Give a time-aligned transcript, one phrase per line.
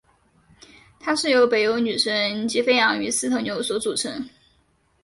[0.99, 4.27] 它是由北欧女神吉菲昂与四头牛所组成。